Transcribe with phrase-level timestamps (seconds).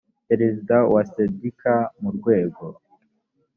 [0.27, 2.65] perezida wa sendika mu rwego